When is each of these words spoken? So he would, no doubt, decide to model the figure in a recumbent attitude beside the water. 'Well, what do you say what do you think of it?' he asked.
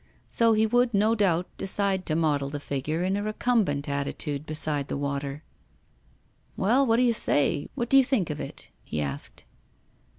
So 0.27 0.53
he 0.53 0.65
would, 0.65 0.95
no 0.95 1.13
doubt, 1.13 1.45
decide 1.59 2.07
to 2.07 2.15
model 2.15 2.49
the 2.49 2.59
figure 2.59 3.03
in 3.03 3.15
a 3.15 3.21
recumbent 3.21 3.87
attitude 3.87 4.47
beside 4.47 4.87
the 4.87 4.97
water. 4.97 5.43
'Well, 6.57 6.87
what 6.87 6.95
do 6.95 7.03
you 7.03 7.13
say 7.13 7.69
what 7.75 7.87
do 7.87 7.97
you 7.99 8.03
think 8.03 8.31
of 8.31 8.39
it?' 8.41 8.71
he 8.83 8.99
asked. 8.99 9.43